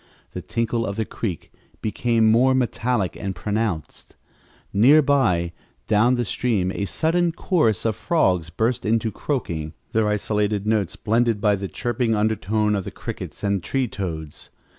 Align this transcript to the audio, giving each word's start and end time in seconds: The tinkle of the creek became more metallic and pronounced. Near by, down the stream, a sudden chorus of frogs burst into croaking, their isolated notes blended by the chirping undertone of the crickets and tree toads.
The 0.31 0.41
tinkle 0.41 0.87
of 0.87 0.95
the 0.95 1.05
creek 1.05 1.51
became 1.79 2.31
more 2.31 2.55
metallic 2.55 3.15
and 3.15 3.35
pronounced. 3.35 4.15
Near 4.73 4.99
by, 5.03 5.51
down 5.85 6.15
the 6.15 6.25
stream, 6.25 6.71
a 6.71 6.85
sudden 6.85 7.31
chorus 7.31 7.85
of 7.85 7.95
frogs 7.95 8.49
burst 8.49 8.83
into 8.83 9.11
croaking, 9.11 9.73
their 9.91 10.07
isolated 10.07 10.65
notes 10.65 10.95
blended 10.95 11.39
by 11.39 11.55
the 11.55 11.67
chirping 11.67 12.15
undertone 12.15 12.73
of 12.73 12.83
the 12.83 12.89
crickets 12.89 13.43
and 13.43 13.61
tree 13.63 13.87
toads. 13.87 14.49